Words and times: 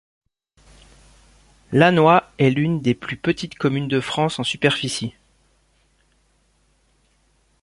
Lannoy 1.71 2.21
est 2.39 2.49
l'une 2.49 2.81
des 2.81 2.95
plus 2.95 3.17
petites 3.17 3.53
communes 3.53 3.87
de 3.87 3.99
France 4.01 4.39
en 4.39 4.43
superficie. 4.43 5.13